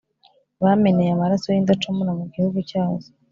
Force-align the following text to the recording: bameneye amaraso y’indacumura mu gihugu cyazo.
bameneye 0.63 1.11
amaraso 1.13 1.47
y’indacumura 1.49 2.11
mu 2.19 2.25
gihugu 2.33 2.57
cyazo. 2.69 3.09